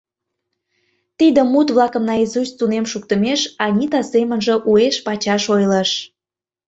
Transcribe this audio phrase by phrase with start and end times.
[1.17, 5.91] Тиде мут-влакым наизусть тунем шуктымеш Анита семынже уэш-пачаш ойлыш.